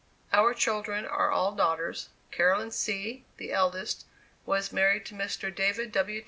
Our 0.33 0.55
children 0.55 1.05
are 1.05 1.29
all 1.29 1.51
daughters: 1.51 2.09
Caroline 2.31 2.71
C., 2.71 3.23
the 3.37 3.51
eldest, 3.53 4.07
was 4.47 4.73
married 4.73 5.05
to 5.05 5.13
Mr. 5.13 5.53
David 5.53 5.91
W. 5.91 6.19